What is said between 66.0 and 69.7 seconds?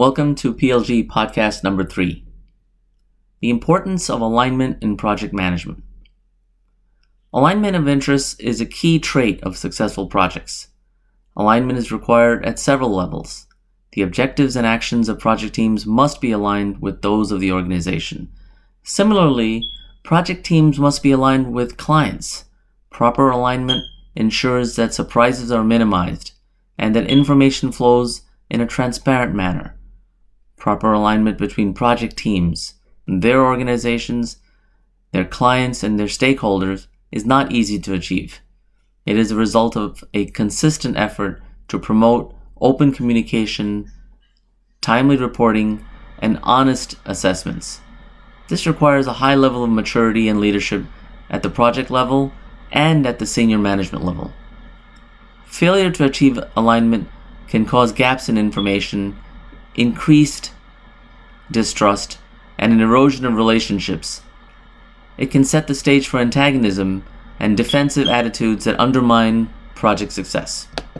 for antagonism and defensive attitudes that undermine